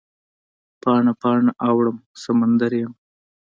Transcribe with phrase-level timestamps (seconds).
[0.81, 2.93] پاڼه، پاڼه اوړم سمندریمه